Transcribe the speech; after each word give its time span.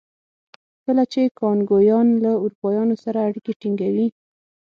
کله 0.85 1.03
چې 1.11 1.21
کانګویان 1.39 2.07
له 2.23 2.31
اروپایانو 2.43 2.95
سره 3.03 3.19
اړیکې 3.27 3.53
ټینګوي. 3.59 4.07